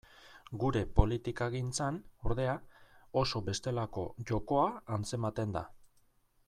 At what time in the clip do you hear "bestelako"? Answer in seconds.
3.51-4.09